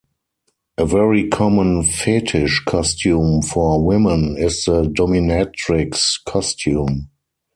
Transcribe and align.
A 0.79 0.83
very 0.87 1.27
common 1.29 1.83
fetish 1.83 2.63
costume 2.65 3.43
for 3.43 3.85
women 3.85 4.35
is 4.35 4.65
the 4.65 4.85
dominatrix 4.89 6.25
costume. 6.25 7.11